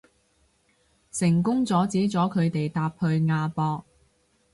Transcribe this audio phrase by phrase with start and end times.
[1.11, 3.85] 成功阻止咗佢哋搭去亞博